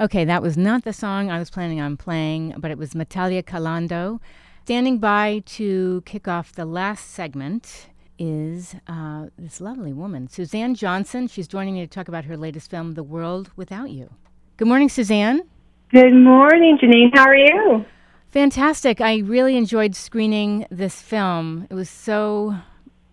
Okay, 0.00 0.24
that 0.24 0.42
was 0.42 0.56
not 0.56 0.82
the 0.82 0.92
song 0.92 1.30
I 1.30 1.38
was 1.38 1.50
planning 1.50 1.80
on 1.80 1.96
playing, 1.96 2.56
but 2.58 2.72
it 2.72 2.78
was 2.78 2.96
Natalia 2.96 3.44
Calando. 3.44 4.18
Standing 4.64 4.98
by 4.98 5.42
to 5.46 6.02
kick 6.04 6.26
off 6.26 6.52
the 6.52 6.64
last 6.64 7.10
segment 7.10 7.90
is 8.18 8.74
uh, 8.88 9.26
this 9.38 9.60
lovely 9.60 9.92
woman, 9.92 10.26
Suzanne 10.26 10.74
Johnson. 10.74 11.28
She's 11.28 11.46
joining 11.46 11.74
me 11.74 11.82
to 11.82 11.86
talk 11.86 12.08
about 12.08 12.24
her 12.24 12.36
latest 12.36 12.70
film, 12.70 12.94
The 12.94 13.04
World 13.04 13.52
Without 13.54 13.90
You. 13.90 14.10
Good 14.56 14.66
morning, 14.66 14.88
Suzanne. 14.88 15.42
Good 15.90 16.12
morning, 16.12 16.76
Janine. 16.82 17.16
How 17.16 17.28
are 17.28 17.36
you? 17.36 17.84
Fantastic. 18.30 19.00
I 19.00 19.18
really 19.18 19.56
enjoyed 19.56 19.94
screening 19.94 20.66
this 20.72 21.00
film. 21.00 21.68
It 21.70 21.74
was 21.74 21.88
so, 21.88 22.56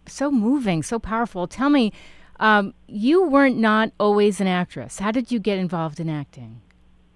so 0.08 0.32
moving, 0.32 0.82
so 0.82 0.98
powerful. 0.98 1.46
Tell 1.46 1.70
me, 1.70 1.94
um, 2.40 2.74
you 2.88 3.22
weren't 3.22 3.60
not 3.60 3.92
always 4.00 4.42
an 4.42 4.48
actress. 4.48 4.98
How 4.98 5.12
did 5.12 5.32
you 5.32 5.38
get 5.38 5.60
involved 5.60 6.00
in 6.00 6.10
acting? 6.10 6.60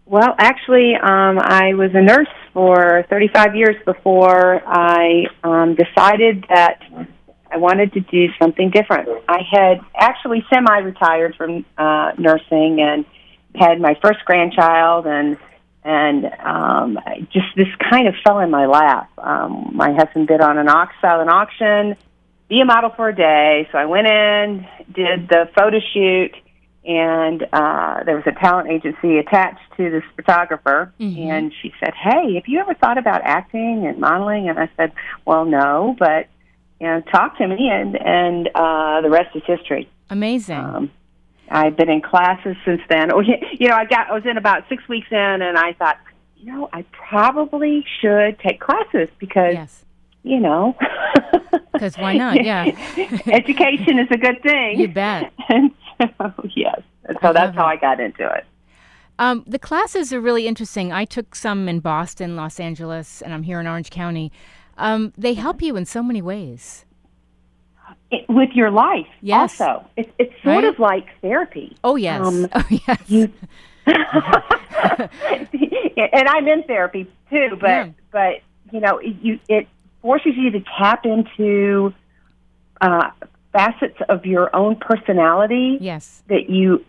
Well, 0.07 0.35
actually, 0.37 0.93
um, 0.95 1.39
I 1.39 1.73
was 1.73 1.89
a 1.95 2.01
nurse 2.01 2.27
for 2.53 3.05
35 3.09 3.55
years 3.55 3.75
before 3.85 4.61
I 4.63 5.25
um, 5.43 5.75
decided 5.75 6.45
that 6.49 6.79
I 7.51 7.57
wanted 7.57 7.93
to 7.93 8.01
do 8.01 8.27
something 8.39 8.69
different. 8.69 9.09
I 9.27 9.39
had 9.49 9.79
actually 9.95 10.45
semi-retired 10.53 11.35
from 11.35 11.65
uh, 11.75 12.11
nursing 12.19 12.81
and 12.81 13.05
had 13.55 13.81
my 13.81 13.97
first 14.03 14.19
grandchild, 14.25 15.07
and 15.07 15.37
and 15.83 16.25
um, 16.43 16.99
just 17.31 17.47
this 17.55 17.67
kind 17.89 18.07
of 18.07 18.13
fell 18.23 18.39
in 18.39 18.51
my 18.51 18.67
lap. 18.67 19.09
Um, 19.17 19.71
my 19.73 19.91
husband 19.93 20.27
bid 20.27 20.41
on 20.41 20.59
an 20.59 20.69
aux 20.69 20.87
silent 21.01 21.31
auction, 21.31 21.95
be 22.47 22.61
a 22.61 22.65
model 22.65 22.91
for 22.95 23.09
a 23.09 23.15
day. 23.15 23.67
So 23.71 23.77
I 23.79 23.85
went 23.85 24.05
in, 24.05 24.67
did 24.93 25.29
the 25.29 25.49
photo 25.55 25.79
shoot, 25.93 26.35
and 26.85 27.43
uh, 27.51 28.03
there 28.05 28.15
was 28.15 28.23
a 28.27 28.31
talent 28.31 28.69
agency 28.69 29.17
attached 29.17 29.59
to 29.77 29.89
this 29.89 30.03
photographer. 30.15 30.93
Mhm. 30.99 31.27
And 31.29 31.53
she 31.61 31.73
said, 31.79 31.93
"Hey, 31.95 32.35
have 32.35 32.47
you 32.47 32.59
ever 32.59 32.73
thought 32.73 32.97
about 32.97 33.21
acting 33.23 33.85
and 33.87 33.97
modeling?" 33.99 34.49
And 34.49 34.59
I 34.59 34.69
said, 34.77 34.91
"Well, 35.25 35.45
no, 35.45 35.95
but 35.97 36.27
you 36.79 36.87
know, 36.87 37.01
talk 37.11 37.37
to 37.39 37.47
me." 37.47 37.69
And 37.69 37.95
and 37.99 38.49
uh, 38.53 39.01
the 39.01 39.09
rest 39.09 39.35
is 39.35 39.43
history. 39.45 39.89
Amazing. 40.09 40.57
Um, 40.59 40.91
I've 41.49 41.75
been 41.77 41.89
in 41.89 42.01
classes 42.01 42.55
since 42.65 42.81
then. 42.89 43.11
Or 43.11 43.23
you 43.23 43.67
know, 43.67 43.75
I 43.75 43.85
got 43.85 44.09
I 44.09 44.13
was 44.13 44.25
in 44.25 44.37
about 44.37 44.63
six 44.69 44.87
weeks 44.87 45.07
in, 45.11 45.17
and 45.17 45.57
I 45.57 45.73
thought, 45.73 45.97
you 46.37 46.51
know, 46.51 46.69
I 46.71 46.83
probably 46.91 47.83
should 48.01 48.37
take 48.39 48.59
classes 48.59 49.09
because 49.19 49.53
yes. 49.53 49.85
you 50.23 50.39
know, 50.39 50.75
'Cause 51.79 51.97
why 51.97 52.15
not? 52.17 52.43
Yeah. 52.43 52.65
education 53.27 53.99
is 53.99 54.07
a 54.11 54.17
good 54.17 54.41
thing. 54.43 54.79
You 54.79 54.87
bet. 54.87 55.31
And 55.49 55.71
yes, 56.55 56.81
and 57.05 57.17
so 57.21 57.33
that's 57.33 57.55
how 57.55 57.65
it. 57.67 57.69
I 57.69 57.75
got 57.77 57.99
into 57.99 58.25
it. 58.25 58.45
Um, 59.17 59.43
the 59.47 59.59
classes 59.59 60.11
are 60.11 60.19
really 60.19 60.45
interesting. 60.47 60.91
I 60.91 61.05
took 61.05 61.35
some 61.35 61.69
in 61.69 61.79
Boston, 61.79 62.35
Los 62.35 62.59
Angeles, 62.59 63.21
and 63.21 63.33
I'm 63.33 63.43
here 63.43 63.59
in 63.61 63.67
Orange 63.67 63.89
County. 63.89 64.31
Um, 64.77 65.13
they 65.17 65.35
help 65.35 65.61
you 65.61 65.77
in 65.77 65.85
so 65.85 66.03
many 66.03 66.21
ways. 66.21 66.83
it 68.11 68.25
with 68.27 68.49
your 68.53 68.71
life. 68.71 69.07
Yes. 69.21 69.61
Also, 69.61 69.85
it's 69.95 70.11
it's 70.19 70.33
sort 70.43 70.55
Right? 70.57 70.63
of 70.65 70.79
like 70.79 71.07
therapy. 71.21 71.77
Oh 71.83 71.95
yes. 71.95 72.25
Um, 72.25 72.47
oh 72.53 72.65
yes. 72.69 73.01
you 73.09 73.31
and 73.85 75.09
I'm 76.27 76.47
in 76.47 76.63
therapy 76.63 77.09
too, 77.29 77.57
but 77.59 77.67
Yeah. 77.69 77.89
but 78.11 78.33
you 78.71 78.79
know, 78.79 78.97
it- 78.97 79.15
you 79.21 79.39
it 79.47 79.67
forces 80.01 80.33
you 80.35 80.51
to 80.51 80.59
tap 80.77 81.05
into 81.05 81.93
uh, 82.81 83.09
facets 83.55 83.97
of 84.09 84.25
your 84.25 84.53
own 84.55 84.75
personality 84.75 85.77
yes. 85.79 86.23
that 86.27 86.49
you 86.49 86.83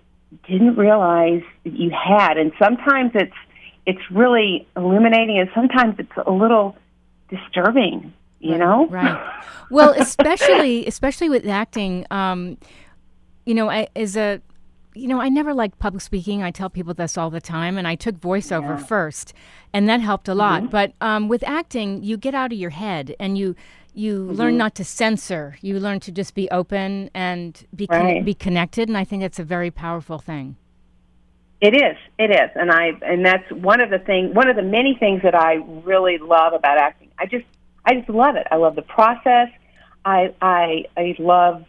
didn't 0.48 0.76
realize 0.76 1.42
that 1.64 1.72
you 1.72 1.90
had, 1.90 2.36
and 2.36 2.52
sometimes 2.58 3.12
it's 3.14 3.36
it's 3.86 4.10
really 4.10 4.66
illuminating, 4.76 5.38
and 5.38 5.48
sometimes 5.54 5.94
it's 5.98 6.26
a 6.26 6.30
little 6.30 6.76
disturbing. 7.30 8.12
You 8.40 8.58
know, 8.58 8.86
Right. 8.88 9.42
Well, 9.70 9.94
especially 9.98 10.86
especially 10.86 11.28
with 11.28 11.46
acting, 11.46 12.04
um, 12.10 12.58
you 13.44 13.54
know, 13.54 13.70
I, 13.70 13.88
as 13.96 14.16
a 14.16 14.40
you 14.94 15.08
know, 15.08 15.20
I 15.20 15.28
never 15.28 15.52
liked 15.52 15.78
public 15.78 16.00
speaking. 16.00 16.42
I 16.42 16.50
tell 16.50 16.70
people 16.70 16.94
this 16.94 17.18
all 17.18 17.30
the 17.30 17.40
time, 17.40 17.76
and 17.78 17.86
I 17.86 17.94
took 17.94 18.16
voiceover 18.16 18.84
first, 18.84 19.34
and 19.72 19.88
that 19.88 20.00
helped 20.00 20.28
a 20.28 20.34
lot. 20.34 20.62
Mm-hmm. 20.62 20.70
But 20.70 20.92
um, 21.00 21.28
with 21.28 21.44
acting, 21.46 22.02
you 22.02 22.16
get 22.16 22.34
out 22.34 22.52
of 22.52 22.58
your 22.58 22.70
head, 22.70 23.14
and 23.20 23.36
you 23.36 23.54
you 23.96 24.18
Mm-hmm. 24.26 24.32
learn 24.40 24.56
not 24.56 24.74
to 24.76 24.84
censor. 24.84 25.56
You 25.62 25.80
learn 25.80 26.00
to 26.00 26.12
just 26.12 26.34
be 26.34 26.48
open 26.50 27.10
and 27.14 27.66
be 27.74 27.86
con- 27.86 28.04
Right. 28.04 28.24
be 28.24 28.34
connected, 28.34 28.88
and 28.88 28.96
I 28.96 29.04
think 29.04 29.22
it's 29.22 29.38
a 29.38 29.44
very 29.44 29.70
powerful 29.70 30.18
thing. 30.18 30.56
It 31.60 31.74
is. 31.74 31.96
It 32.18 32.30
is, 32.30 32.50
and 32.54 32.70
I 32.70 32.90
and 33.02 33.24
that's 33.24 33.50
one 33.50 33.80
of 33.80 33.88
the 33.90 33.98
thing. 33.98 34.34
One 34.34 34.48
of 34.48 34.56
the 34.56 34.62
many 34.62 34.94
things 34.94 35.22
that 35.22 35.34
I 35.34 35.54
really 35.84 36.18
love 36.18 36.52
about 36.52 36.76
acting. 36.78 37.08
I 37.18 37.24
just 37.26 37.46
I 37.86 37.94
just 37.94 38.10
love 38.10 38.36
it. 38.36 38.46
I 38.50 38.56
love 38.56 38.76
the 38.76 38.82
process. 38.82 39.48
I 40.04 40.34
I 40.42 40.84
I 40.96 41.14
love 41.18 41.64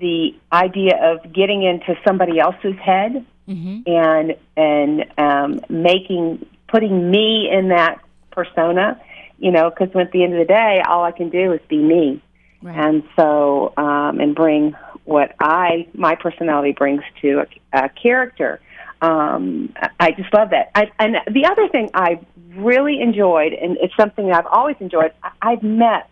the 0.00 0.34
idea 0.52 0.96
of 1.00 1.32
getting 1.32 1.62
into 1.62 1.94
somebody 2.06 2.40
else's 2.40 2.76
head 2.82 3.24
hmm 3.46 3.80
and 3.86 4.34
and 4.56 5.04
um, 5.18 5.60
making 5.68 6.44
putting 6.68 7.10
me 7.10 7.48
in 7.50 7.68
that 7.68 8.00
persona. 8.32 9.00
You 9.40 9.50
know, 9.50 9.70
because 9.70 9.88
at 9.96 10.12
the 10.12 10.22
end 10.22 10.34
of 10.34 10.38
the 10.38 10.44
day, 10.44 10.82
all 10.86 11.02
I 11.02 11.12
can 11.12 11.30
do 11.30 11.52
is 11.52 11.60
be 11.68 11.78
me 11.78 12.22
Right. 12.62 12.76
and 12.76 13.02
so 13.16 13.72
um, 13.78 14.20
and 14.20 14.34
bring 14.34 14.74
what 15.04 15.34
I 15.40 15.88
my 15.94 16.14
personality 16.14 16.72
brings 16.72 17.02
to 17.22 17.46
a, 17.72 17.84
a 17.84 17.88
character. 17.88 18.60
Um, 19.00 19.72
I 19.98 20.10
just 20.10 20.32
love 20.34 20.50
that. 20.50 20.70
I, 20.74 20.90
and 20.98 21.16
the 21.26 21.46
other 21.46 21.68
thing 21.68 21.88
I 21.94 22.20
really 22.54 23.00
enjoyed, 23.00 23.54
and 23.54 23.78
it's 23.80 23.96
something 23.96 24.26
that 24.28 24.36
I've 24.36 24.52
always 24.52 24.76
enjoyed. 24.78 25.12
I, 25.22 25.30
I've 25.40 25.62
met 25.62 26.10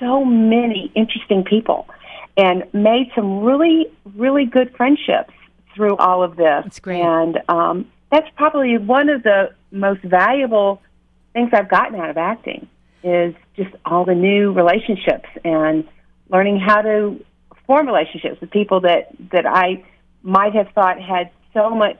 so 0.00 0.24
many 0.24 0.90
interesting 0.96 1.44
people 1.44 1.86
and 2.36 2.64
made 2.72 3.12
some 3.14 3.44
really 3.44 3.86
really 4.16 4.46
good 4.46 4.74
friendships 4.76 5.32
through 5.76 5.96
all 5.98 6.24
of 6.24 6.34
this. 6.34 6.64
That's 6.64 6.80
great. 6.80 7.00
And 7.00 7.38
um, 7.48 7.86
that's 8.10 8.28
probably 8.34 8.76
one 8.76 9.08
of 9.08 9.22
the 9.22 9.54
most 9.70 10.02
valuable 10.02 10.82
things 11.32 11.50
I've 11.52 11.68
gotten 11.68 11.98
out 12.00 12.10
of 12.10 12.16
acting 12.16 12.68
is 13.02 13.34
just 13.56 13.70
all 13.84 14.04
the 14.04 14.14
new 14.14 14.52
relationships 14.52 15.28
and 15.44 15.86
learning 16.28 16.60
how 16.60 16.82
to 16.82 17.24
form 17.66 17.86
relationships 17.86 18.40
with 18.40 18.50
people 18.50 18.80
that 18.82 19.08
that 19.32 19.46
I 19.46 19.84
might 20.22 20.54
have 20.54 20.68
thought 20.74 21.00
had 21.00 21.30
so 21.54 21.70
much 21.70 21.98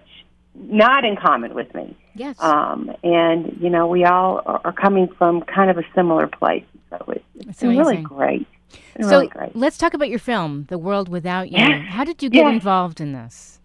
not 0.54 1.04
in 1.04 1.16
common 1.16 1.54
with 1.54 1.72
me. 1.74 1.96
Yes. 2.14 2.36
Um, 2.41 2.91
and 3.02 3.56
you 3.60 3.70
know, 3.70 3.86
we 3.86 4.04
all 4.04 4.42
are 4.46 4.72
coming 4.72 5.08
from 5.16 5.42
kind 5.42 5.70
of 5.70 5.78
a 5.78 5.84
similar 5.94 6.26
place. 6.26 6.64
So 6.91 6.97
it's, 7.08 7.24
it's 7.36 7.47
That's 7.47 7.60
been 7.60 7.78
really 7.78 8.02
great. 8.02 8.47
It's 8.94 9.08
so 9.08 9.16
really 9.16 9.28
great. 9.28 9.56
let's 9.56 9.78
talk 9.78 9.94
about 9.94 10.08
your 10.08 10.18
film, 10.18 10.66
The 10.68 10.78
World 10.78 11.08
Without 11.08 11.50
You. 11.50 11.58
Yes. 11.58 11.86
How 11.88 12.04
did 12.04 12.22
you 12.22 12.28
get 12.30 12.44
Yes. 12.44 12.54
involved 12.54 13.00
in 13.00 13.12
this? 13.12 13.60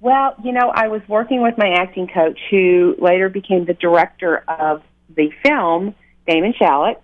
Well, 0.00 0.34
you 0.42 0.52
know, 0.52 0.72
I 0.74 0.88
was 0.88 1.02
working 1.08 1.42
with 1.42 1.58
my 1.58 1.68
acting 1.76 2.08
coach, 2.08 2.38
who 2.50 2.96
later 2.98 3.28
became 3.28 3.66
the 3.66 3.74
director 3.74 4.38
of 4.48 4.82
the 5.16 5.30
film, 5.42 5.94
Damon 6.26 6.52
Shalit. 6.52 6.96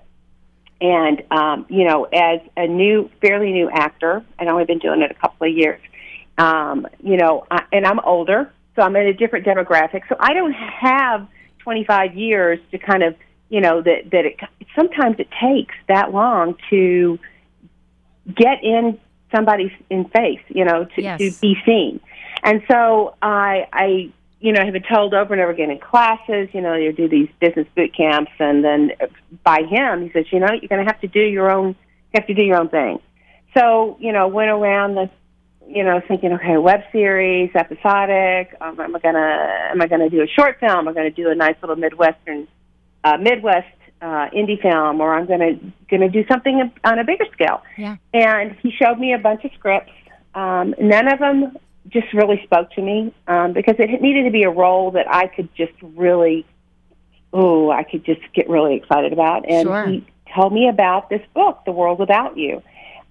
And 0.80 1.22
um, 1.30 1.66
you 1.68 1.84
know, 1.84 2.04
as 2.04 2.40
a 2.56 2.66
new, 2.66 3.10
fairly 3.22 3.52
new 3.52 3.70
actor, 3.70 4.24
I'd 4.38 4.48
only 4.48 4.64
been 4.64 4.78
doing 4.78 5.00
it 5.00 5.10
a 5.10 5.14
couple 5.14 5.46
of 5.46 5.56
years. 5.56 5.80
Um, 6.36 6.86
you 7.02 7.16
know, 7.16 7.46
I, 7.50 7.62
and 7.72 7.86
I'm 7.86 7.98
older, 8.00 8.52
so 8.74 8.82
I'm 8.82 8.94
in 8.96 9.06
a 9.06 9.14
different 9.14 9.46
demographic. 9.46 10.02
So 10.08 10.16
I 10.20 10.34
don't 10.34 10.52
have 10.52 11.26
25 11.60 12.14
years 12.14 12.58
to 12.72 12.78
kind 12.78 13.02
of, 13.02 13.16
you 13.48 13.62
know, 13.62 13.80
that 13.80 14.10
that 14.12 14.26
it 14.26 14.36
sometimes 14.74 15.16
it 15.18 15.28
takes 15.40 15.74
that 15.88 16.12
long 16.12 16.56
to 16.68 17.18
get 18.34 18.62
in 18.62 18.98
somebody's 19.34 19.72
in 19.90 20.04
face, 20.08 20.40
you 20.48 20.64
know, 20.64 20.84
to, 20.84 21.02
Yes. 21.02 21.18
to 21.20 21.32
be 21.40 21.56
seen. 21.64 22.00
And 22.42 22.62
so 22.70 23.14
I, 23.22 23.66
I, 23.72 24.12
you 24.46 24.52
know, 24.52 24.64
have 24.64 24.74
been 24.74 24.84
told 24.84 25.12
over 25.12 25.34
and 25.34 25.42
over 25.42 25.50
again 25.50 25.72
in 25.72 25.80
classes, 25.80 26.48
you 26.52 26.60
know, 26.60 26.74
you 26.74 26.92
do 26.92 27.08
these 27.08 27.28
business 27.40 27.66
boot 27.74 27.92
camps, 27.96 28.30
and 28.38 28.62
then 28.62 28.92
by 29.42 29.62
him, 29.68 30.02
he 30.02 30.12
says, 30.12 30.26
you 30.30 30.38
know, 30.38 30.46
you're 30.52 30.68
going 30.68 30.86
to 30.86 30.88
have 30.88 31.00
to 31.00 31.08
do 31.08 31.18
your 31.18 31.50
own, 31.50 31.70
you 31.70 32.14
have 32.14 32.28
to 32.28 32.34
do 32.34 32.42
your 32.42 32.56
own 32.56 32.68
thing. 32.68 33.00
So, 33.56 33.96
you 33.98 34.12
know, 34.12 34.28
went 34.28 34.50
around 34.50 34.94
the, 34.94 35.10
you 35.66 35.82
know, 35.82 36.00
thinking, 36.06 36.32
okay, 36.34 36.58
web 36.58 36.82
series, 36.92 37.50
episodic. 37.56 38.56
Um, 38.60 38.78
am 38.78 38.94
I 38.94 39.00
gonna, 39.00 39.68
am 39.72 39.82
I 39.82 39.88
gonna 39.88 40.08
do 40.08 40.22
a 40.22 40.28
short 40.28 40.60
film? 40.60 40.78
Am 40.78 40.86
I 40.86 40.92
gonna 40.92 41.10
do 41.10 41.28
a 41.28 41.34
nice 41.34 41.56
little 41.60 41.74
midwestern, 41.74 42.46
uh, 43.02 43.16
Midwest 43.16 43.66
uh, 44.00 44.30
indie 44.30 44.62
film, 44.62 45.00
or 45.00 45.12
I'm 45.12 45.26
gonna 45.26 45.58
gonna 45.90 46.08
do 46.08 46.24
something 46.28 46.70
on 46.84 46.98
a 47.00 47.04
bigger 47.04 47.26
scale? 47.32 47.62
Yeah. 47.76 47.96
and 48.14 48.54
he 48.62 48.70
showed 48.70 49.00
me 49.00 49.12
a 49.12 49.18
bunch 49.18 49.44
of 49.44 49.50
scripts. 49.58 49.90
Um, 50.36 50.72
none 50.78 51.12
of 51.12 51.18
them 51.18 51.56
just 51.88 52.12
really 52.12 52.40
spoke 52.44 52.70
to 52.72 52.82
me 52.82 53.14
um, 53.28 53.52
because 53.52 53.76
it 53.78 54.00
needed 54.02 54.24
to 54.24 54.30
be 54.30 54.42
a 54.42 54.50
role 54.50 54.92
that 54.92 55.06
I 55.12 55.26
could 55.28 55.48
just 55.54 55.72
really, 55.82 56.44
oh, 57.32 57.70
I 57.70 57.82
could 57.84 58.04
just 58.04 58.20
get 58.34 58.48
really 58.48 58.76
excited 58.76 59.12
about. 59.12 59.48
And 59.48 59.66
Sure. 59.66 59.86
he 59.86 60.06
told 60.34 60.52
me 60.52 60.68
about 60.68 61.08
this 61.10 61.22
book, 61.34 61.60
The 61.64 61.72
World 61.72 61.98
Without 61.98 62.36
You, 62.36 62.62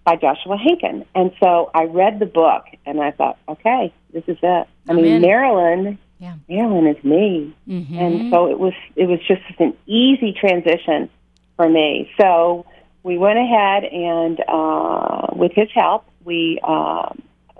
by 0.04 0.16
Joshua 0.16 0.57
Henkin. 0.57 1.06
And 1.16 1.31
so 1.39 1.72
I 1.74 1.86
read 1.86 2.19
the 2.19 2.25
book 2.25 2.66
and 2.86 3.01
I 3.01 3.12
thought, 3.12 3.38
okay, 3.50 3.94
this 4.13 4.24
is 4.27 4.38
it. 4.42 4.68
I 4.88 4.94
mean, 4.94 5.06
in. 5.06 5.21
Marilyn 5.21 5.98
Yeah. 6.19 6.36
Marilyn 6.48 6.88
is 6.88 7.04
me. 7.04 7.56
Mm-hmm. 7.68 7.98
And 7.98 8.31
so 8.31 8.50
it 8.50 8.60
was 8.60 8.74
it 8.95 9.07
was 9.07 9.19
just 9.28 9.42
an 9.60 9.75
easy 9.88 10.31
transition 10.33 11.10
for 11.56 11.68
me. 11.68 12.10
So 12.19 12.66
we 13.04 13.18
went 13.18 13.38
ahead 13.39 13.83
and 13.86 14.39
uh, 14.48 15.28
with 15.33 15.51
his 15.54 15.69
help, 15.74 16.06
we 16.24 16.60
uh, 16.63 17.10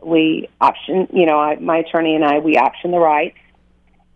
we 0.06 0.48
optioned. 0.62 1.14
You 1.14 1.26
know, 1.26 1.40
I, 1.40 1.56
my 1.56 1.78
attorney 1.78 2.16
and 2.16 2.24
I 2.24 2.40
we 2.40 2.56
optioned 2.56 2.92
the 2.92 3.00
rights 3.00 3.38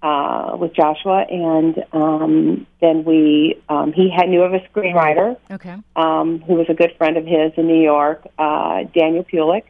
uh, 0.01 0.56
with 0.57 0.74
Joshua, 0.74 1.25
and 1.30 1.83
um, 1.91 2.68
then 2.80 3.03
we 3.03 3.62
um, 3.68 3.91
he 3.91 4.09
had 4.09 4.30
knew 4.30 4.44
of 4.44 4.53
a 4.53 4.59
screenwriter 4.59 5.36
Okay. 5.51 5.75
um, 5.95 6.39
who 6.41 6.53
was 6.53 6.68
a 6.69 6.74
good 6.74 6.94
friend 6.97 7.18
of 7.18 7.25
his 7.25 7.51
in 7.57 7.68
New 7.68 7.81
York, 7.81 8.25
uh, 8.38 8.83
Daniel 8.94 9.24
Pulick. 9.25 9.63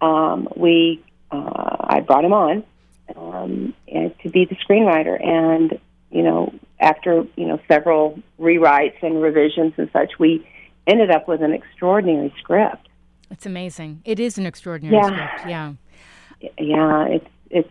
Um, 0.00 0.48
we 0.56 1.02
uh, 1.30 1.76
I 1.80 2.00
brought 2.00 2.24
him 2.24 2.32
on 2.32 2.64
um, 3.16 3.74
and 3.88 4.12
to 4.20 4.28
be 4.28 4.44
the 4.44 4.56
screenwriter, 4.56 5.24
and 5.24 5.78
you 6.10 6.22
know 6.22 6.52
after 6.80 7.24
you 7.36 7.46
know 7.46 7.60
several 7.68 8.18
rewrites 8.40 9.02
and 9.02 9.22
revisions 9.22 9.74
and 9.76 9.88
such, 9.92 10.18
we 10.18 10.46
ended 10.86 11.10
up 11.10 11.28
with 11.28 11.42
an 11.42 11.52
extraordinary 11.52 12.34
script. 12.38 12.88
It's 13.30 13.46
amazing. 13.46 14.02
It 14.04 14.18
is 14.20 14.38
an 14.38 14.46
extraordinary 14.46 14.96
Yeah. 14.96 15.06
script. 15.36 15.48
Yeah. 15.50 15.72
Yeah, 16.58 17.04
it's 17.06 17.26
it's. 17.50 17.68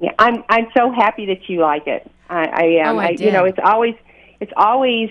Yeah, 0.00 0.12
I'm 0.18 0.44
I'm 0.48 0.66
so 0.76 0.90
happy 0.92 1.26
that 1.26 1.48
you 1.48 1.60
like 1.60 1.86
it. 1.86 2.10
I, 2.28 2.44
I 2.46 2.62
am. 2.86 2.96
Oh, 2.96 2.98
um, 2.98 2.98
I 3.00 3.10
you 3.18 3.30
know, 3.32 3.44
it's 3.44 3.58
always 3.62 3.94
it's 4.40 4.52
always 4.56 5.10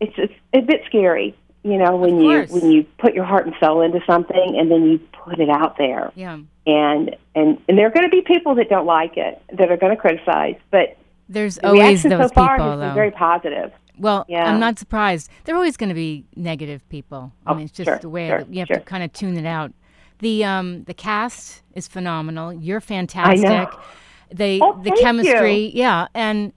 it's 0.00 0.14
it's 0.16 0.32
a 0.54 0.60
bit 0.60 0.82
scary. 0.86 1.36
You 1.62 1.76
know, 1.76 1.96
when 1.96 2.20
you 2.20 2.42
when 2.48 2.70
you 2.72 2.84
put 2.98 3.14
your 3.14 3.24
heart 3.24 3.46
and 3.46 3.54
soul 3.62 3.82
into 3.82 4.00
something 4.06 4.56
and 4.58 4.70
then 4.70 4.86
you 4.86 4.98
put 5.12 5.38
it 5.38 5.50
out 5.50 5.76
there, 5.78 6.10
Yeah. 6.14 6.38
and 6.66 7.16
and 7.34 7.58
and 7.68 7.78
there 7.78 7.86
are 7.86 7.90
going 7.90 8.08
to 8.10 8.14
be 8.14 8.22
people 8.22 8.54
that 8.56 8.68
don't 8.70 8.86
like 8.86 9.16
it, 9.16 9.40
that 9.52 9.70
are 9.70 9.76
going 9.76 9.94
to 9.94 10.00
criticize, 10.00 10.56
but 10.70 10.96
There's 11.28 11.56
the 11.56 11.66
always 11.68 12.02
reaction 12.04 12.10
those 12.10 12.28
so 12.30 12.34
far 12.34 12.56
people, 12.56 12.70
has 12.70 12.80
been 12.80 12.88
though. 12.88 12.94
very 12.94 13.10
positive. 13.10 13.72
Well, 14.00 14.28
Yeah. 14.28 14.44
I'm 14.46 14.58
not 14.60 14.78
surprised. 14.78 15.30
There 15.44 15.54
are 15.54 15.58
always 15.58 15.76
going 15.78 15.90
to 15.90 15.96
be 15.96 16.26
negative 16.36 16.88
people. 16.90 17.32
I 17.46 17.52
Oh, 17.52 17.56
mean, 17.56 17.66
it's 17.66 17.76
just 17.76 17.86
sure, 17.86 18.00
the 18.00 18.10
way 18.10 18.28
sure, 18.28 18.46
you 18.50 18.60
have 18.60 18.72
to 18.72 18.80
kind 18.80 19.04
of 19.04 19.12
tune 19.12 19.38
it 19.38 19.46
out. 19.46 19.72
The 20.20 20.44
um 20.44 20.84
the 20.84 20.94
cast 20.94 21.62
is 21.74 21.88
phenomenal. 21.88 22.52
You're 22.52 22.80
fantastic. 22.82 23.78
know. 23.78 23.78
They 24.32 24.58
Oh, 24.62 24.72
the 24.74 24.92
chemistry, 24.92 25.72
yeah, 25.74 26.08
and 26.14 26.52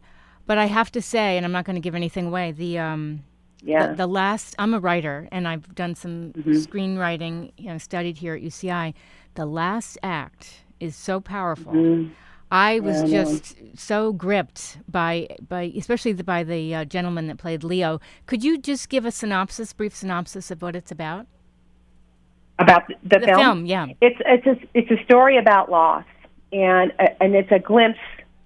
but 0.47 0.57
I 0.59 0.65
have 0.67 0.91
to 0.93 1.01
say, 1.01 1.37
and 1.37 1.45
I'm 1.45 1.53
not 1.53 1.65
going 1.65 1.75
to 1.75 1.81
give 1.81 1.95
anything 1.95 2.27
away. 2.27 2.53
The 2.53 2.79
um 2.79 3.23
Yeah. 3.63 3.87
the, 3.91 3.95
the 3.95 4.07
last 4.07 4.55
I'm 4.59 4.73
a 4.73 4.79
writer 4.79 5.27
and 5.31 5.47
I've 5.47 5.75
done 5.75 5.95
some 5.95 6.35
Mm-hmm. 6.37 6.51
screenwriting, 6.51 7.53
you 7.57 7.69
know, 7.71 7.79
studied 7.79 8.17
here 8.19 8.35
at 8.35 8.43
UCI. 8.43 8.93
The 9.35 9.45
last 9.47 9.97
act 10.03 10.63
is 10.79 10.95
so 10.95 11.21
powerful. 11.21 11.73
Mm-hmm. 11.73 12.13
I 12.53 12.79
was 12.81 12.97
I 13.01 13.05
know. 13.07 13.07
just 13.07 13.55
so 13.75 14.13
gripped 14.13 14.77
by 14.87 15.27
by 15.49 15.73
especially 15.75 16.13
the, 16.13 16.23
by 16.23 16.43
the 16.43 16.75
uh, 16.75 16.85
gentleman 16.85 17.25
that 17.27 17.37
played 17.39 17.63
Leo. 17.63 17.99
Could 18.27 18.43
you 18.43 18.59
just 18.59 18.89
give 18.89 19.05
a 19.05 19.11
synopsis, 19.11 19.73
brief 19.73 19.95
synopsis 19.95 20.51
of 20.51 20.61
what 20.61 20.75
it's 20.75 20.91
about? 20.91 21.25
About 22.59 22.87
the, 22.87 22.93
the, 23.03 23.19
The 23.19 23.25
film? 23.25 23.39
film, 23.39 23.65
yeah. 23.65 23.87
It's 24.01 24.19
it's 24.25 24.45
a, 24.45 24.67
it's 24.75 24.91
a 24.91 25.03
story 25.03 25.37
about 25.37 25.71
loss, 25.71 26.05
and 26.51 26.93
uh, 26.99 27.07
and 27.19 27.33
it's 27.33 27.51
a 27.51 27.57
glimpse 27.59 27.97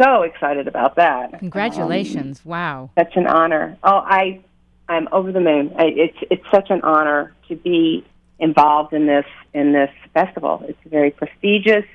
so 0.01 0.21
excited 0.23 0.67
about 0.67 0.95
that. 0.95 1.37
Congratulations. 1.39 2.43
wow. 2.45 2.83
Um, 2.83 2.89
such 3.05 3.15
an 3.17 3.27
honor. 3.27 3.77
Oh, 3.83 3.97
I, 4.03 4.41
I'm 4.87 5.07
over 5.11 5.31
the 5.31 5.41
moon. 5.41 5.73
I, 5.77 5.85
it's 5.87 6.17
it's 6.31 6.45
such 6.51 6.69
an 6.69 6.81
honor 6.81 7.33
to 7.49 7.55
be 7.55 8.03
involved 8.39 8.93
in 8.93 9.05
this 9.07 9.25
in 9.53 9.73
this 9.73 9.91
festival. 10.13 10.63
It's 10.67 10.79
very 10.85 11.11
prestigious, 11.11 11.85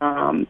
um, 0.00 0.46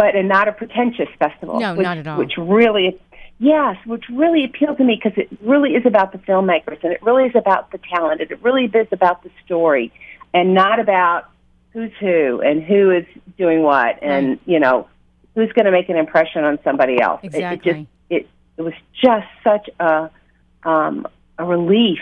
but 0.00 0.16
and 0.16 0.28
not 0.28 0.48
a 0.48 0.52
pretentious 0.52 1.08
festival. 1.18 1.60
No, 1.60 1.74
which, 1.74 1.84
not 1.84 1.98
at 1.98 2.06
all. 2.06 2.18
Which 2.18 2.32
really, 2.38 2.98
yes, 3.38 3.76
which 3.86 4.04
really 4.10 4.44
appealed 4.44 4.78
to 4.78 4.84
me 4.84 5.00
because 5.02 5.16
it 5.18 5.28
really 5.42 5.70
is 5.72 5.84
about 5.86 6.12
the 6.12 6.18
filmmakers 6.18 6.82
and 6.82 6.92
it 6.92 7.02
really 7.02 7.24
is 7.24 7.34
about 7.36 7.70
the 7.72 7.78
talent 7.92 8.20
and 8.22 8.30
it 8.30 8.42
really 8.42 8.64
is 8.64 8.88
about 8.92 9.22
the 9.22 9.30
story, 9.44 9.92
and 10.32 10.54
not 10.54 10.80
about 10.80 11.24
who's 11.72 11.92
who 12.00 12.40
and 12.40 12.62
who 12.62 12.90
is 12.90 13.06
doing 13.38 13.62
what 13.62 13.98
and 14.02 14.30
Right. 14.30 14.40
you 14.46 14.58
know 14.60 14.88
who's 15.34 15.52
going 15.52 15.66
to 15.66 15.70
make 15.70 15.88
an 15.88 15.96
impression 15.96 16.42
on 16.44 16.58
somebody 16.64 17.00
else. 17.00 17.20
It- 17.22 17.34
It, 17.34 17.62
just 17.62 17.80
it 18.10 18.28
it 18.58 18.62
was 18.62 18.74
just 19.00 19.26
such 19.44 19.68
a 19.78 20.10
um, 20.64 21.06
a 21.38 21.44
relief 21.44 22.00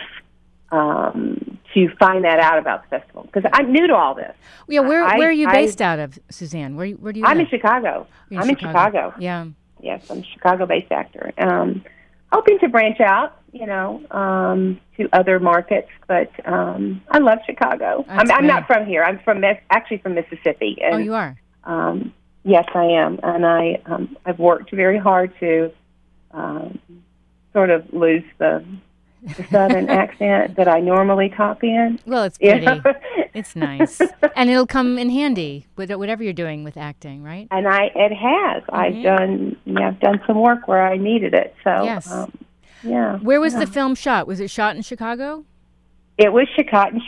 um, 0.71 1.59
to 1.75 1.89
find 1.99 2.25
that 2.25 2.39
out 2.41 2.59
about 2.59 2.83
the 2.83 2.99
festival 2.99 3.23
because 3.33 3.49
I'm 3.53 3.73
new 3.73 3.87
to 3.87 3.95
all 3.95 4.15
this. 4.15 4.35
Yeah, 4.69 4.81
where 4.81 5.03
I- 5.05 5.19
where 5.19 5.29
are 5.29 5.33
you 5.33 5.49
I- 5.49 5.53
based 5.53 5.81
out 5.83 5.99
of, 5.99 6.19
Suzanne? 6.31 6.77
Where 6.77 6.89
where 6.91 7.13
do 7.13 7.21
you 7.21 7.27
I'm 7.27 7.41
in? 7.41 7.49
Chicago. 7.49 8.07
You're 8.31 8.43
I'm 8.43 8.49
in 8.51 8.57
Chicago. 8.57 9.15
Yeah. 9.19 9.47
Yes, 9.81 10.11
I'm 10.11 10.19
a 10.19 10.25
Chicago-based 10.25 10.91
actor. 10.91 11.33
Um, 11.39 11.85
hoping 12.33 12.59
to 12.59 12.69
branch 12.69 13.01
out, 13.01 13.41
you 13.53 13.65
know, 13.65 14.03
um, 14.11 14.81
to 14.97 15.09
other 15.13 15.39
markets, 15.39 15.89
but 16.09 16.31
um, 16.47 17.01
I 17.11 17.19
love 17.19 17.39
Chicago. 17.47 18.05
I'm, 18.09 18.29
I'm 18.33 18.47
not 18.47 18.67
from 18.67 18.87
here. 18.87 19.05
I'm 19.05 19.21
from 19.21 19.43
actually 19.71 19.99
from 19.99 20.15
Mississippi. 20.15 20.79
And, 20.83 20.95
Oh, 20.95 20.99
you 20.99 21.15
are. 21.15 21.39
Um, 21.63 22.13
yes, 22.43 22.65
I 22.75 22.85
am, 22.87 23.21
and 23.23 23.47
I 23.47 23.81
um, 23.87 24.17
I've 24.27 24.41
worked 24.41 24.73
very 24.73 24.99
hard 24.99 25.33
to 25.39 25.71
um, 26.33 26.79
sort 27.53 27.71
of 27.71 27.87
lose 27.93 28.25
the 28.39 28.65
southern 29.51 29.89
accent 29.89 30.57
that 30.57 30.69
I 30.69 30.81
normally 30.81 31.29
talk 31.31 31.63
in. 31.65 31.99
Well, 32.07 32.25
it's 32.25 32.39
pretty. 32.39 32.67
It's 33.35 33.55
nice, 33.69 34.01
and 34.37 34.51
it'll 34.51 34.67
come 34.67 34.99
in 34.99 35.11
handy 35.11 35.67
with 35.77 35.91
whatever 35.93 36.23
you're 36.23 36.33
doing 36.33 36.65
with 36.65 36.77
acting, 36.77 37.23
right? 37.23 37.49
and 37.51 37.67
I 37.69 37.91
it 37.95 38.13
has. 38.13 38.63
Mhm. 38.65 38.75
I've 38.79 39.03
done 39.03 39.57
yeah, 39.65 39.89
I've 39.89 40.01
done 40.01 40.21
some 40.27 40.41
work 40.41 40.67
where 40.69 40.87
I 40.87 40.97
needed 40.97 41.35
it. 41.35 41.55
So 41.65 41.85
Yes. 41.85 42.11
um, 42.11 42.33
yeah. 42.83 43.19
Where 43.19 43.41
was 43.41 43.55
yeah. 43.55 43.61
the 43.61 43.67
film 43.67 43.95
shot? 43.95 44.27
Was 44.27 44.41
it 44.41 44.51
shot 44.51 44.77
in 44.77 44.83
Chicago? 44.83 45.45
It 46.17 46.33
was 46.33 46.49
Chicago, 46.57 46.99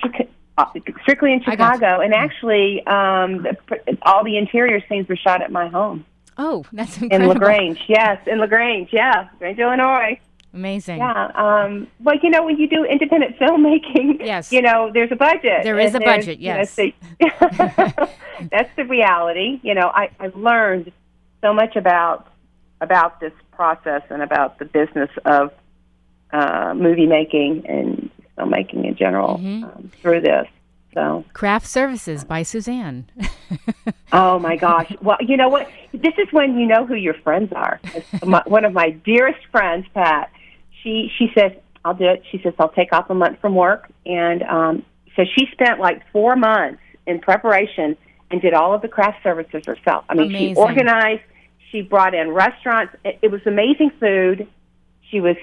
uh, 0.58 0.66
strictly 1.02 1.32
in 1.32 1.42
Chicago, 1.42 2.00
and 2.00 2.14
actually, 2.14 2.84
um, 2.86 3.42
the, 3.42 3.56
all 4.02 4.22
the 4.24 4.36
interior 4.36 4.80
scenes 4.88 5.08
were 5.08 5.16
shot 5.16 5.42
at 5.42 5.50
my 5.50 5.66
home. 5.68 6.04
Oh, 6.38 6.64
that's 6.72 6.96
incredible. 7.02 7.32
In 7.32 7.38
La 7.38 7.44
Grange, 7.44 7.80
yes, 7.88 8.18
in 8.26 8.38
La 8.38 8.46
Grange, 8.46 8.88
yeah, 8.92 9.28
La 9.32 9.38
Grange, 9.38 9.58
Illinois. 9.58 10.20
Amazing. 10.52 10.98
Yeah. 10.98 11.30
Um, 11.34 11.86
well, 12.00 12.16
you 12.20 12.28
know, 12.28 12.44
when 12.44 12.56
you 12.56 12.68
do 12.68 12.84
independent 12.84 13.38
filmmaking, 13.38 14.18
yes. 14.24 14.52
you 14.52 14.62
know, 14.62 14.90
there's 14.92 15.12
a 15.12 15.16
budget. 15.16 15.62
There 15.62 15.78
is 15.78 15.94
a 15.94 16.00
budget, 16.00 16.40
yes. 16.40 16.76
You 16.76 16.92
know, 17.20 17.28
that's 18.50 18.74
the 18.76 18.84
reality. 18.88 19.60
You 19.62 19.74
know, 19.74 19.92
I, 19.94 20.10
I've 20.18 20.34
learned 20.34 20.92
so 21.40 21.52
much 21.54 21.76
about 21.76 22.26
about 22.80 23.20
this 23.20 23.32
process 23.52 24.02
and 24.08 24.22
about 24.22 24.58
the 24.58 24.64
business 24.64 25.10
of 25.26 25.52
uh, 26.32 26.72
movie 26.74 27.06
making 27.06 27.66
and 27.66 28.10
filmmaking 28.36 28.86
in 28.86 28.96
general 28.96 29.36
mm-hmm. 29.36 29.64
um, 29.64 29.90
through 30.00 30.22
this. 30.22 30.46
So 30.94 31.24
craft 31.34 31.66
services 31.66 32.24
by 32.24 32.42
Suzanne. 32.42 33.08
oh 34.12 34.40
my 34.40 34.56
gosh! 34.56 34.92
Well, 35.00 35.18
you 35.20 35.36
know 35.36 35.48
what? 35.48 35.68
This 35.92 36.14
is 36.18 36.26
when 36.32 36.58
you 36.58 36.66
know 36.66 36.84
who 36.84 36.96
your 36.96 37.14
friends 37.14 37.52
are. 37.52 37.80
My, 38.24 38.42
one 38.46 38.64
of 38.64 38.72
my 38.72 38.90
dearest 38.90 39.38
friends, 39.52 39.86
Pat. 39.94 40.32
She 40.82 41.10
she 41.18 41.30
says 41.34 41.52
I'll 41.84 41.94
do 41.94 42.06
it. 42.06 42.22
She 42.30 42.40
says 42.42 42.54
I'll 42.58 42.70
take 42.70 42.92
off 42.92 43.10
a 43.10 43.14
month 43.14 43.40
from 43.40 43.54
work, 43.54 43.90
and 44.06 44.42
um, 44.42 44.84
so 45.16 45.24
she 45.36 45.46
spent 45.52 45.80
like 45.80 46.02
four 46.12 46.36
months 46.36 46.82
in 47.06 47.20
preparation 47.20 47.96
and 48.30 48.40
did 48.40 48.54
all 48.54 48.74
of 48.74 48.82
the 48.82 48.88
craft 48.88 49.22
services 49.22 49.64
herself. 49.66 50.04
I 50.08 50.14
mean, 50.14 50.28
Amazing. 50.28 50.54
she 50.54 50.60
organized. 50.60 51.22
She 51.70 51.82
brought 51.82 52.14
in 52.14 52.30
restaurants. 52.30 52.94
It, 53.04 53.18
it 53.22 53.30
was 53.30 53.40
amazing 53.46 53.90
food. 53.98 54.48
She 55.10 55.20
was. 55.20 55.36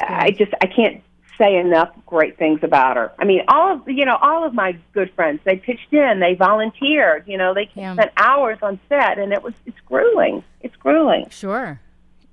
I 0.00 0.32
just 0.32 0.52
I 0.60 0.66
can't 0.66 1.02
say 1.38 1.56
enough 1.56 1.90
great 2.04 2.36
things 2.36 2.60
about 2.62 2.96
her. 2.96 3.12
I 3.18 3.24
mean, 3.24 3.42
all 3.48 3.74
of 3.74 3.88
you 3.88 4.04
know, 4.04 4.18
all 4.20 4.44
of 4.44 4.52
my 4.52 4.76
good 4.92 5.12
friends, 5.14 5.40
they 5.44 5.56
pitched 5.56 5.92
in, 5.92 6.20
they 6.20 6.34
volunteered. 6.34 7.24
You 7.26 7.38
know, 7.38 7.54
they 7.54 7.70
yeah. 7.74 7.94
spent 7.94 8.10
hours 8.16 8.58
on 8.60 8.78
set, 8.88 9.18
and 9.18 9.32
it 9.32 9.42
was 9.42 9.54
it's 9.64 9.78
grueling. 9.86 10.42
It's 10.60 10.76
grueling. 10.76 11.28
Sure. 11.30 11.80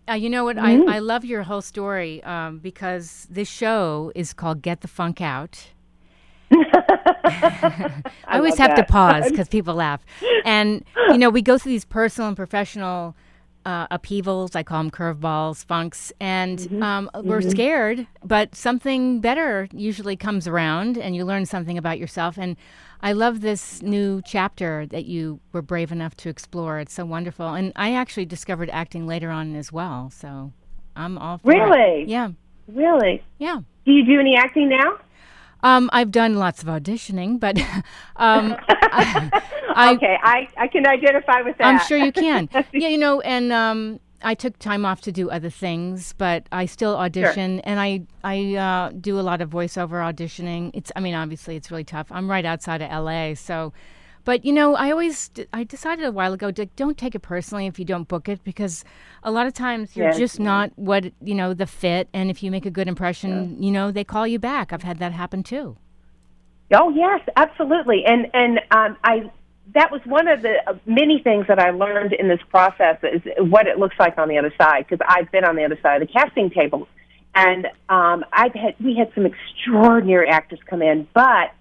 Uh, 0.08 0.14
you 0.14 0.30
know 0.30 0.44
what? 0.44 0.58
Mm-hmm. 0.58 0.90
I, 0.90 0.98
I 0.98 1.00
love 1.00 1.26
your 1.26 1.44
whole 1.44 1.62
story 1.62 2.24
um, 2.24 2.60
because 2.60 3.28
this 3.30 3.48
show 3.48 4.12
is 4.14 4.34
called 4.34 4.62
Get 4.62 4.82
the 4.82 4.88
Funk 4.88 5.20
Out. 5.20 5.68
I, 6.52 8.04
I 8.28 8.38
always 8.38 8.58
have 8.58 8.76
that. 8.76 8.88
to 8.88 8.92
pause 8.92 9.26
because 9.30 9.50
people 9.50 9.74
laugh. 9.74 10.06
And, 10.44 10.86
you 11.10 11.18
know, 11.18 11.30
we 11.30 11.42
go 11.42 11.58
through 11.58 11.72
these 11.72 11.86
personal 11.86 12.28
and 12.28 12.38
professional 12.38 13.16
uh, 13.65 13.88
upheavals. 13.91 14.55
I 14.55 14.63
call 14.63 14.84
them 14.84 14.91
curveballs, 14.91 15.65
funks, 15.65 16.13
and 16.19 16.60
mm-hmm. 16.60 16.84
Um, 16.84 17.10
mm-hmm. 17.13 17.27
we're 17.27 17.41
scared, 17.41 18.07
but 18.24 18.55
something 18.55 19.19
better 19.19 19.67
usually 19.74 20.15
comes 20.15 20.48
around, 20.48 20.98
and 20.98 21.15
you 21.15 21.25
learn 21.25 21.45
something 21.45 21.77
about 21.77 22.00
yourself. 22.00 22.38
And 22.38 22.55
I 23.01 23.13
love 23.13 23.41
this 23.41 23.81
new 23.81 24.22
chapter 24.25 24.86
that 24.88 25.05
you 25.05 25.39
were 25.51 25.62
brave 25.62 25.91
enough 25.91 26.15
to 26.17 26.29
explore. 26.29 26.79
It's 26.79 26.93
so 26.93 27.05
wonderful, 27.05 27.53
and 27.53 27.72
I 27.75 27.93
actually 27.93 28.25
discovered 28.25 28.69
acting 28.72 29.07
later 29.07 29.29
on 29.31 29.55
as 29.55 29.72
well. 29.72 30.12
So 30.12 30.53
I'm 30.95 31.17
all 31.17 31.39
for 31.39 31.50
really, 31.50 32.03
it. 32.03 32.10
yeah, 32.10 32.29
really, 32.67 33.24
yeah. 33.39 33.60
Do 33.86 33.91
you 33.91 34.05
do 34.05 34.19
any 34.19 34.36
acting 34.36 34.69
now? 34.69 34.98
Um, 35.65 35.89
I've 35.91 36.12
done 36.12 36.36
lots 36.36 36.62
of 36.62 36.67
auditioning, 36.67 37.39
but 37.39 37.57
um, 38.17 38.55
I, 38.69 39.93
okay, 39.95 40.15
I, 40.22 40.48
I 40.57 40.67
can 40.67 40.86
identify 40.86 41.41
with 41.41 41.57
that. 41.57 41.65
I'm 41.65 41.79
sure 41.88 41.98
you 41.98 42.12
can. 42.12 42.48
yeah, 42.72 42.88
you 42.88 43.00
know, 43.00 43.19
and 43.22 43.51
um, 43.51 44.00
I 44.22 44.36
took 44.36 44.60
time 44.60 44.86
off 44.86 45.01
to 45.01 45.12
do 45.12 45.31
other 45.31 45.50
things, 45.50 46.13
but 46.19 46.45
I 46.51 46.67
still 46.67 46.95
audition, 46.95 47.55
sure. 47.55 47.62
and 47.63 47.79
I 47.79 48.03
I 48.24 48.55
uh, 48.55 48.91
do 48.91 49.19
a 49.19 49.22
lot 49.22 49.41
of 49.41 49.50
voiceover 49.50 50.05
auditioning. 50.05 50.69
It's 50.75 50.91
I 50.95 51.00
mean, 51.00 51.15
obviously, 51.15 51.55
it's 51.55 51.72
really 51.72 51.84
tough. 51.84 52.12
I'm 52.12 52.29
right 52.29 52.45
outside 52.45 52.84
of 52.84 52.91
L.A., 52.91 53.34
so. 53.34 53.74
But 54.25 54.44
you 54.44 54.51
know, 54.51 54.75
I 54.75 54.89
always 54.91 55.29
I 55.53 55.63
decided 55.63 56.03
a 56.03 56.12
while 56.12 56.34
ago 56.34 56.51
to 56.51 56.65
don't 56.65 56.98
take 56.98 57.13
it 57.13 57.20
personally 57.20 57.67
if 57.67 57.77
you 57.77 57.86
don't 57.86 58.08
book 58.08 58.27
it 58.27 58.44
because 58.44 58.84
a 59.24 59.32
lot 59.32 59.46
of 59.46 59.53
times 59.53 59.96
you're 59.96 60.08
yes, 60.08 60.17
just 60.17 60.39
not 60.39 60.72
what 60.75 61.05
you 61.22 61.36
know 61.36 61.53
the 61.53 61.67
fit, 61.67 62.10
and 62.12 62.32
if 62.32 62.41
you 62.41 62.50
make 62.50 62.65
a 62.65 62.72
good 62.72 62.88
impression, 62.88 63.51
yeah. 63.51 63.65
you 63.65 63.72
know 63.72 63.91
they 63.91 64.03
call 64.03 64.25
you 64.25 64.39
back. 64.39 64.74
I've 64.74 64.82
had 64.82 64.98
that 64.98 65.13
happen 65.13 65.44
too. 65.44 65.77
Oh 66.74 66.89
yes, 66.89 67.22
absolutely, 67.38 68.03
and 68.05 68.25
and 68.34 68.60
um, 68.72 68.98
I 69.03 69.32
that 69.75 69.91
was 69.91 70.01
one 70.05 70.27
of 70.27 70.41
the 70.41 70.55
uh, 70.67 70.74
many 70.88 71.22
things 71.24 71.46
that 71.48 71.60
I 71.60 71.70
learned 71.70 72.13
in 72.13 72.27
this 72.27 72.41
process 72.50 72.98
is 73.03 73.22
what 73.38 73.67
it 73.67 73.77
looks 73.77 73.96
like 74.00 74.17
on 74.17 74.27
the 74.27 74.39
other 74.39 74.53
side 74.60 74.88
because 74.89 75.05
I've 75.08 75.32
been 75.32 75.46
on 75.46 75.55
the 75.55 75.65
other 75.65 75.77
side 75.84 76.01
of 76.01 76.08
the 76.08 76.12
casting 76.12 76.50
table, 76.50 76.88
and 77.36 77.67
um, 77.89 78.25
I've 78.34 78.55
had 78.55 78.74
we 78.84 78.96
had 78.96 79.12
some 79.13 79.27
extraordinary 79.27 80.29
actors 80.29 80.60
come 80.67 80.82
in, 80.82 81.08
but 81.13 81.53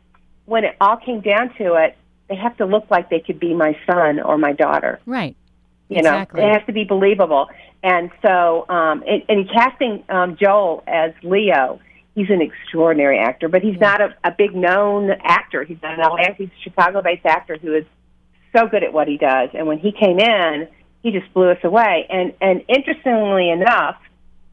when 0.47 0.65
it 0.65 0.77
all 0.81 0.97
came 0.97 1.21
down 1.21 1.55
to 1.59 1.75
it, 1.75 1.97
they 2.29 2.37
have 2.37 2.57
to 2.59 2.67
look 2.67 2.91
like 2.91 3.11
they 3.11 3.21
could 3.21 3.39
be 3.39 3.55
my 3.55 3.77
son 3.87 4.21
or 4.21 4.39
my 4.39 4.53
daughter. 4.53 5.01
Right. 5.07 5.37
You 5.89 5.99
exactly. 5.99 6.41
know, 6.41 6.49
it 6.49 6.53
has 6.53 6.67
to 6.67 6.73
be 6.73 6.85
believable. 6.85 7.49
And 7.83 8.11
so, 8.23 8.67
um, 8.69 9.03
in, 9.03 9.23
in 9.29 9.49
casting 9.49 10.05
um, 10.09 10.37
Joel 10.41 10.83
as 10.87 11.13
Leo, 11.23 11.81
he's 12.15 12.31
an 12.31 12.41
extraordinary 12.41 13.19
actor, 13.19 13.49
but 13.49 13.63
he's 13.63 13.75
yeah. 13.75 13.89
not 13.89 14.01
a, 14.01 14.15
a 14.25 14.31
big 14.31 14.55
known 14.55 15.11
actor. 15.23 15.65
He's 15.65 15.81
not 15.83 15.99
an 15.99 16.01
LA. 16.01 16.35
He's 16.37 16.49
a 16.49 16.63
Chicago-based 16.63 17.27
actor 17.27 17.59
who 17.61 17.75
is 17.75 17.85
so 18.57 18.67
good 18.67 18.83
at 18.83 18.93
what 18.93 19.09
he 19.09 19.19
does. 19.19 19.51
And 19.53 19.67
when 19.67 19.79
he 19.79 19.93
came 19.93 20.19
in, 20.19 20.69
he 21.03 21.11
just 21.11 21.33
blew 21.35 21.51
us 21.51 21.59
away. 21.63 22.07
And 22.09 22.33
and 22.41 22.65
interestingly 22.69 23.51
enough, 23.51 23.97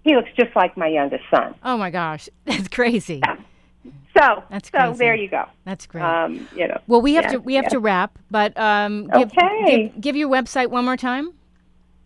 he 0.03 0.15
looks 0.15 0.29
just 0.37 0.55
like 0.55 0.75
my 0.75 0.87
youngest 0.87 1.23
son. 1.33 1.55
Oh 1.63 1.77
my 1.77 1.89
gosh, 1.89 2.27
that's 2.45 2.67
crazy. 2.67 3.21
So 4.17 4.43
that's 4.49 4.69
so 4.69 4.77
crazy. 4.77 4.97
there 4.97 5.15
you 5.15 5.29
go. 5.29 5.45
That's 5.63 5.85
great. 5.85 6.03
Um, 6.03 6.45
you 6.55 6.67
know. 6.67 6.81
Well, 6.87 7.01
we 7.01 7.13
have 7.13 7.23
yeah, 7.25 7.31
to 7.31 7.37
we 7.39 7.53
have 7.55 7.63
yeah. 7.65 7.69
to 7.69 7.79
wrap, 7.79 8.17
but 8.29 8.57
um, 8.57 9.07
give, 9.07 9.31
okay. 9.31 9.89
Give, 9.93 10.01
give, 10.01 10.15
your 10.17 10.29
website 10.29 10.67
one 10.67 10.83
more 10.85 10.97
time. 10.97 11.31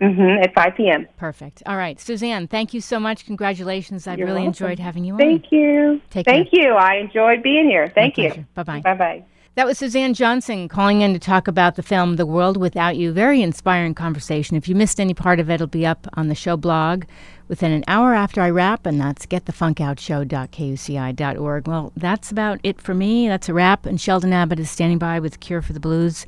Mm-hmm, 0.01 0.43
at 0.43 0.53
5 0.53 0.75
p.m. 0.75 1.07
Perfect. 1.15 1.63
All 1.65 1.77
right. 1.77 1.97
Suzanne, 1.97 2.47
thank 2.47 2.73
you 2.73 2.81
so 2.81 2.99
much. 2.99 3.25
Congratulations. 3.25 4.05
I've 4.05 4.17
You're 4.17 4.27
really 4.27 4.41
welcome. 4.41 4.65
enjoyed 4.65 4.79
having 4.79 5.05
you 5.05 5.13
on. 5.13 5.19
Thank 5.19 5.49
you. 5.49 6.01
Take 6.09 6.25
Thank 6.25 6.51
care. 6.51 6.71
you. 6.71 6.73
I 6.73 6.95
enjoyed 6.95 7.41
being 7.41 7.69
here. 7.69 7.89
Thank 7.95 8.17
My 8.17 8.23
you. 8.25 8.45
Bye-bye. 8.53 8.81
Bye-bye. 8.81 9.23
That 9.55 9.67
was 9.67 9.77
Suzanne 9.77 10.15
Johnson 10.15 10.67
calling 10.67 11.01
in 11.01 11.13
to 11.13 11.19
talk 11.19 11.47
about 11.47 11.75
the 11.75 11.83
film 11.83 12.15
The 12.15 12.25
World 12.25 12.57
Without 12.57 12.97
You. 12.97 13.11
Very 13.11 13.43
inspiring 13.43 13.93
conversation. 13.93 14.57
If 14.57 14.67
you 14.67 14.73
missed 14.73 14.99
any 14.99 15.13
part 15.13 15.39
of 15.39 15.47
it, 15.47 15.53
it'll 15.53 15.67
be 15.67 15.85
up 15.85 16.07
on 16.15 16.27
the 16.27 16.33
show 16.33 16.57
blog 16.57 17.03
within 17.47 17.71
an 17.71 17.83
hour 17.87 18.15
after 18.15 18.41
I 18.41 18.49
wrap, 18.49 18.87
and 18.87 18.99
that's 18.99 19.27
getthefunkoutshow.kuci.org. 19.27 21.67
Well, 21.67 21.93
that's 21.95 22.31
about 22.31 22.61
it 22.63 22.81
for 22.81 22.95
me. 22.95 23.27
That's 23.27 23.47
a 23.47 23.53
wrap, 23.53 23.85
and 23.85 24.01
Sheldon 24.01 24.33
Abbott 24.33 24.59
is 24.59 24.71
standing 24.71 24.97
by 24.97 25.19
with 25.19 25.39
Cure 25.39 25.61
for 25.61 25.73
the 25.73 25.79
Blues. 25.79 26.25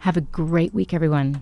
Have 0.00 0.18
a 0.18 0.20
great 0.20 0.74
week, 0.74 0.92
everyone. 0.92 1.40